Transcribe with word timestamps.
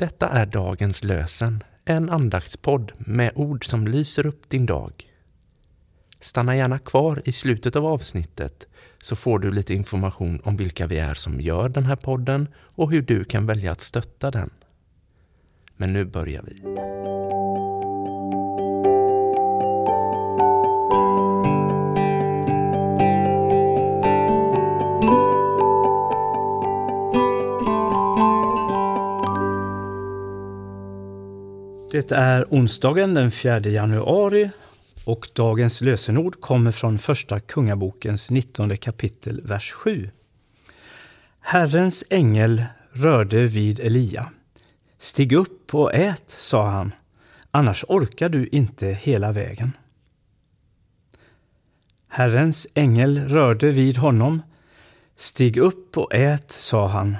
Detta 0.00 0.28
är 0.28 0.46
dagens 0.46 1.04
lösen, 1.04 1.64
en 1.84 2.10
andaktspodd 2.10 2.92
med 2.98 3.32
ord 3.34 3.64
som 3.64 3.86
lyser 3.86 4.26
upp 4.26 4.48
din 4.48 4.66
dag. 4.66 4.92
Stanna 6.20 6.56
gärna 6.56 6.78
kvar 6.78 7.22
i 7.24 7.32
slutet 7.32 7.76
av 7.76 7.86
avsnittet 7.86 8.66
så 8.98 9.16
får 9.16 9.38
du 9.38 9.50
lite 9.50 9.74
information 9.74 10.40
om 10.44 10.56
vilka 10.56 10.86
vi 10.86 10.98
är 10.98 11.14
som 11.14 11.40
gör 11.40 11.68
den 11.68 11.84
här 11.84 11.96
podden 11.96 12.48
och 12.56 12.90
hur 12.90 13.02
du 13.02 13.24
kan 13.24 13.46
välja 13.46 13.72
att 13.72 13.80
stötta 13.80 14.30
den. 14.30 14.50
Men 15.76 15.92
nu 15.92 16.04
börjar 16.04 16.42
vi. 16.42 16.89
Det 31.90 32.12
är 32.12 32.46
onsdagen 32.50 33.14
den 33.14 33.30
4 33.30 33.60
januari 33.60 34.50
och 35.04 35.28
dagens 35.32 35.80
lösenord 35.80 36.40
kommer 36.40 36.72
från 36.72 36.98
Första 36.98 37.40
Kungabokens 37.40 38.30
19 38.30 38.76
kapitel, 38.76 39.40
vers 39.44 39.72
7. 39.72 40.10
Herrens 41.40 42.04
ängel 42.10 42.64
rörde 42.92 43.46
vid 43.46 43.80
Elia. 43.80 44.30
Stig 44.98 45.32
upp 45.32 45.74
och 45.74 45.94
ät, 45.94 46.30
sa 46.30 46.68
han, 46.68 46.92
annars 47.50 47.84
orkar 47.88 48.28
du 48.28 48.46
inte 48.46 48.86
hela 48.86 49.32
vägen. 49.32 49.72
Herrens 52.08 52.66
ängel 52.74 53.28
rörde 53.28 53.72
vid 53.72 53.96
honom. 53.96 54.42
Stig 55.16 55.56
upp 55.56 55.98
och 55.98 56.14
ät, 56.14 56.50
sa 56.50 56.88
han, 56.88 57.16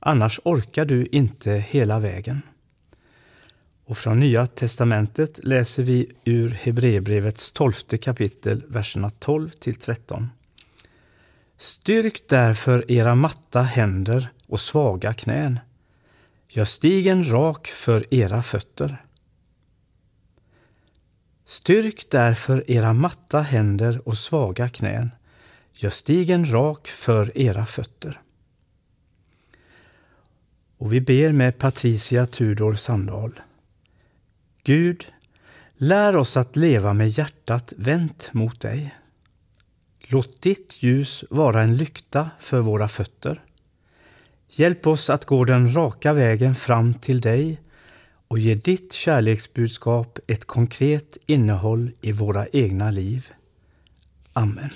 annars 0.00 0.40
orkar 0.44 0.84
du 0.84 1.06
inte 1.06 1.50
hela 1.50 1.98
vägen. 1.98 2.42
Och 3.86 3.98
från 3.98 4.18
Nya 4.20 4.46
testamentet 4.46 5.40
läser 5.44 5.82
vi 5.82 6.12
ur 6.24 6.50
Hebreerbrevets 6.50 7.52
tolfte 7.52 7.98
kapitel, 7.98 8.62
verserna 8.68 9.10
12 9.10 9.50
till 9.50 9.76
13. 9.76 10.30
Styrk 11.56 12.22
därför 12.28 12.90
era 12.90 13.14
matta 13.14 13.62
händer 13.62 14.28
och 14.46 14.60
svaga 14.60 15.12
knän. 15.12 15.60
Gör 16.48 16.64
stigen 16.64 17.30
rak 17.30 17.66
för 17.66 18.14
era 18.14 18.42
fötter. 18.42 19.04
Styrk 21.44 22.06
därför 22.10 22.70
era 22.70 22.92
matta 22.92 23.40
händer 23.40 24.08
och 24.08 24.18
svaga 24.18 24.68
knän. 24.68 25.10
Gör 25.72 25.90
stigen 25.90 26.52
rak 26.52 26.88
för 26.88 27.38
era 27.38 27.66
fötter. 27.66 28.20
Och 30.78 30.92
vi 30.92 31.00
ber 31.00 31.32
med 31.32 31.58
Patricia 31.58 32.26
Tudor 32.26 32.74
Sandahl. 32.74 33.40
Gud, 34.64 35.06
lär 35.76 36.16
oss 36.16 36.36
att 36.36 36.56
leva 36.56 36.92
med 36.92 37.08
hjärtat 37.08 37.72
vänt 37.76 38.28
mot 38.32 38.60
dig. 38.60 38.94
Låt 40.00 40.42
ditt 40.42 40.82
ljus 40.82 41.24
vara 41.30 41.62
en 41.62 41.76
lykta 41.76 42.30
för 42.40 42.60
våra 42.60 42.88
fötter. 42.88 43.44
Hjälp 44.48 44.86
oss 44.86 45.10
att 45.10 45.24
gå 45.24 45.44
den 45.44 45.74
raka 45.74 46.12
vägen 46.12 46.54
fram 46.54 46.94
till 46.94 47.20
dig 47.20 47.60
och 48.28 48.38
ge 48.38 48.54
ditt 48.54 48.92
kärleksbudskap 48.92 50.18
ett 50.26 50.44
konkret 50.44 51.18
innehåll 51.26 51.90
i 52.00 52.12
våra 52.12 52.46
egna 52.46 52.90
liv. 52.90 53.28
Amen. 54.32 54.70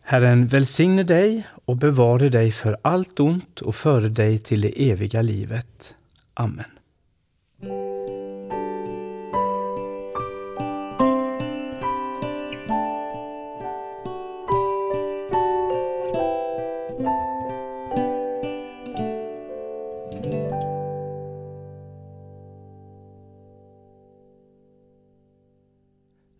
Herren 0.00 0.46
välsigne 0.46 1.02
dig 1.02 1.46
och 1.64 1.76
bevare 1.76 2.28
dig 2.28 2.52
för 2.52 2.76
allt 2.82 3.20
ont 3.20 3.60
och 3.60 3.74
före 3.74 4.08
dig 4.08 4.38
till 4.38 4.60
det 4.60 4.90
eviga 4.90 5.22
livet. 5.22 5.94
Amen. 6.34 6.77